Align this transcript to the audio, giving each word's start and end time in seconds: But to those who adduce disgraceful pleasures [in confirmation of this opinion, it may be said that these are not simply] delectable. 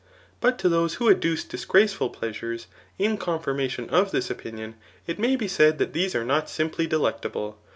But 0.39 0.57
to 0.57 0.67
those 0.67 0.95
who 0.95 1.11
adduce 1.11 1.43
disgraceful 1.43 2.09
pleasures 2.09 2.65
[in 2.97 3.19
confirmation 3.19 3.87
of 3.91 4.09
this 4.09 4.31
opinion, 4.31 4.73
it 5.05 5.19
may 5.19 5.35
be 5.35 5.47
said 5.47 5.77
that 5.77 5.93
these 5.93 6.15
are 6.15 6.25
not 6.25 6.49
simply] 6.49 6.87
delectable. 6.87 7.59